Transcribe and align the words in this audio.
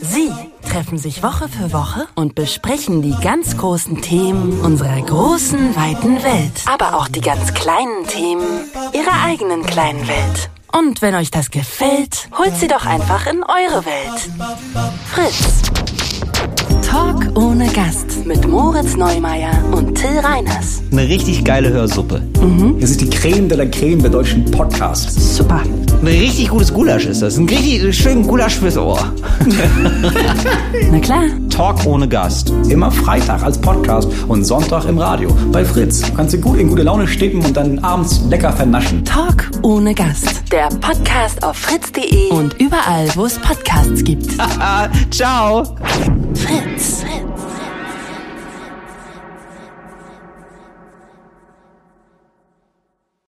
Sie 0.00 0.30
treffen 0.68 0.98
sich 0.98 1.22
Woche 1.22 1.48
für 1.48 1.72
Woche 1.72 2.06
und 2.14 2.34
besprechen 2.34 3.02
die 3.02 3.14
ganz 3.22 3.56
großen 3.56 4.00
Themen 4.00 4.60
unserer 4.60 5.00
großen, 5.00 5.74
weiten 5.74 6.22
Welt. 6.22 6.62
Aber 6.66 6.96
auch 6.96 7.08
die 7.08 7.20
ganz 7.20 7.54
kleinen 7.54 8.06
Themen 8.06 8.46
ihrer 8.92 9.24
eigenen 9.24 9.64
kleinen 9.64 10.06
Welt. 10.06 10.50
Und 10.72 11.02
wenn 11.02 11.14
euch 11.14 11.30
das 11.30 11.50
gefällt, 11.50 12.28
holt 12.38 12.54
sie 12.56 12.68
doch 12.68 12.86
einfach 12.86 13.26
in 13.26 13.42
eure 13.42 13.84
Welt. 13.84 14.30
Fritz. 15.06 15.62
Talk 16.86 17.36
ohne 17.36 17.66
Gast 17.72 18.24
mit 18.24 18.46
Moritz 18.46 18.96
Neumeier 18.96 19.52
und 19.72 19.94
Till 19.94 20.18
Reiners. 20.20 20.82
Eine 20.90 21.08
richtig 21.08 21.44
geile 21.44 21.70
Hörsuppe. 21.70 22.22
Es 22.80 22.92
ist 22.92 23.00
die 23.00 23.10
Creme 23.10 23.48
de 23.48 23.58
la 23.58 23.66
Creme 23.66 24.00
der 24.02 24.10
deutschen 24.10 24.44
Podcasts. 24.50 25.36
Super. 25.36 25.62
Ein 26.08 26.20
richtig 26.20 26.48
gutes 26.48 26.72
Gulasch 26.72 27.04
ist 27.04 27.20
das. 27.20 27.36
Ein 27.36 27.46
richtig 27.46 27.94
schönen 27.94 28.26
Gulasch 28.26 28.56
fürs 28.56 28.78
Ohr. 28.78 29.12
Na 30.90 30.98
klar. 31.00 31.24
Talk 31.50 31.84
ohne 31.84 32.08
Gast. 32.08 32.50
Immer 32.70 32.90
Freitag 32.90 33.42
als 33.42 33.60
Podcast 33.60 34.08
und 34.26 34.44
Sonntag 34.44 34.86
im 34.86 34.96
Radio 34.96 35.36
bei 35.52 35.66
Fritz. 35.66 36.00
Du 36.00 36.14
kannst 36.14 36.32
du 36.32 36.38
gut 36.38 36.58
in 36.58 36.68
gute 36.68 36.82
Laune 36.82 37.06
stippen 37.06 37.44
und 37.44 37.54
dann 37.54 37.78
abends 37.80 38.22
lecker 38.30 38.54
vernaschen. 38.54 39.04
Talk 39.04 39.50
ohne 39.60 39.92
Gast. 39.92 40.50
Der 40.50 40.68
Podcast 40.80 41.44
auf 41.44 41.58
fritz.de 41.58 42.30
und 42.30 42.54
überall, 42.58 43.10
wo 43.14 43.26
es 43.26 43.38
Podcasts 43.40 44.02
gibt. 44.02 44.28
Ciao. 45.10 45.76
Fritz. 46.32 46.77